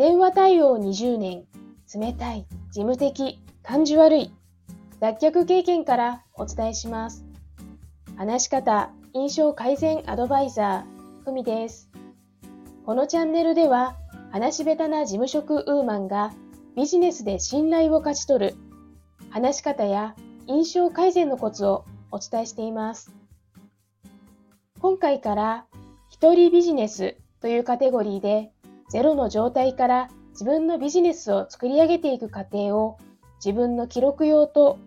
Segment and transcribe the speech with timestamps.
[0.00, 1.44] 電話対応20年、
[1.94, 4.32] 冷たい、事務的、感じ悪い、
[4.98, 7.22] 脱却経験からお伝えします。
[8.16, 11.90] 話し方、印象改善アドバイザー、ふみです。
[12.86, 13.98] このチャンネルでは、
[14.32, 16.32] 話し下手な事務職ウーマンが
[16.74, 18.56] ビジネスで信頼を勝ち取る、
[19.28, 23.12] 話し方や印象改善のコツをお伝えしています。
[24.80, 25.66] 今回から
[26.08, 28.50] 一人ビジネスというカテゴリーで
[28.90, 32.98] ゼロの状態から自分のビジネスを作り上げていく過程を
[33.36, 34.78] 自分の記録用と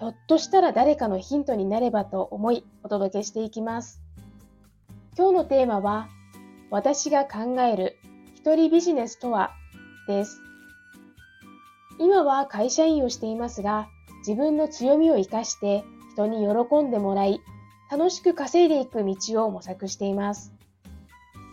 [0.00, 4.00] ひょっとしたら誰かのヒントになればと思いお届けしていきます。
[5.16, 6.08] 今日のテーマは
[6.70, 7.96] 私が考える
[8.34, 9.52] 一人ビジネスとは
[10.08, 10.40] です。
[12.00, 13.88] 今は会社員をしていますが
[14.26, 15.84] 自分の強みを活かして
[16.14, 17.40] 人に喜んでもらい
[17.88, 20.52] 楽しく稼いでいく道を模索しています。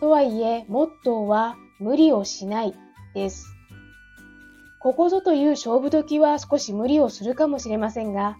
[0.00, 2.74] とはいえ、モットーは無理をしない
[3.14, 3.46] です。
[4.80, 8.36] ここぞという勝負時は少し無理をするかもしれませんが、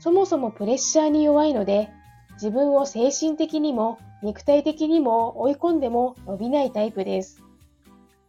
[0.00, 1.90] そもそもプレッシャーに弱いので、
[2.34, 7.42] 自分を精神的にも肉体的にも追い込んでも伸びないタイプです。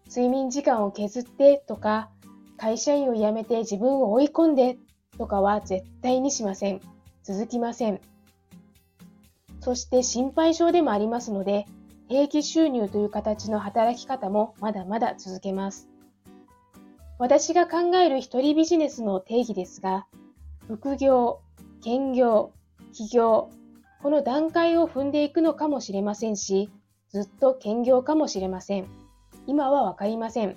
[0.07, 2.09] 睡眠時間を削ってとか、
[2.57, 4.77] 会社員を辞めて自分を追い込んで
[5.17, 6.81] とかは絶対にしません。
[7.23, 8.01] 続きません。
[9.61, 11.65] そして心配性でもありますので、
[12.09, 15.87] 定期収入という形の働き方もまだまだ続けます。
[17.19, 20.07] 私が考える一人ビジネスの定義ですが、
[20.67, 21.41] 副業、
[21.83, 22.51] 兼業、
[22.93, 23.51] 起業、
[24.01, 26.71] この段階を踏んでいくのかもしれませんし、
[27.09, 28.87] ずっと兼業かもしれません。
[29.45, 30.55] 今はわかりません。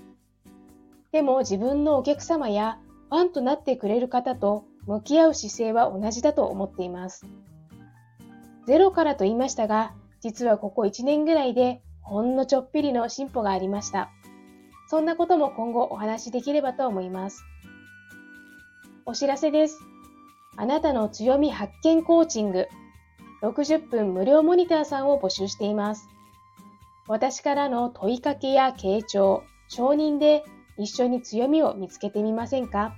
[1.11, 2.79] でも自分のお客様や
[3.11, 7.27] ファンとなってくれる方と向き合う姿勢は同じだと思っています。
[8.67, 9.93] ゼロからと言いましたが、
[10.23, 14.11] 実はここ1年ぐらいでほんのちょっぴりの進歩がありました。
[14.89, 17.45] そんなことも今後お話しできればと思います。
[19.05, 19.79] お知らせです。
[20.57, 22.69] あなたの強み発見コーチング
[23.43, 26.09] 60分無料モニターさんを募集しています。
[27.09, 30.45] 私からの問いかけや傾聴、承認で
[30.79, 32.95] 一緒に強みを見つけてみませんか？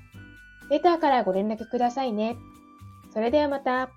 [0.71, 2.37] レターからご連絡くださいね。
[3.13, 3.89] それではまた。